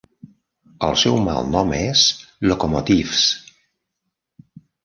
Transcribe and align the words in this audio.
El 0.87 0.97
seu 1.01 1.17
malnom 1.27 1.75
és 1.81 2.07
"Locomotives". 2.49 3.29